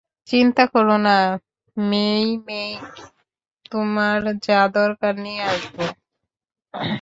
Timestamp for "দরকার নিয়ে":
4.73-5.41